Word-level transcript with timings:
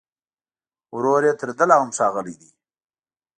ورور 0.95 1.21
يې 1.27 1.33
تر 1.39 1.49
ده 1.57 1.65
لا 1.69 1.77
هم 1.81 1.89
ښاغلی 1.97 2.35
دی 2.41 2.49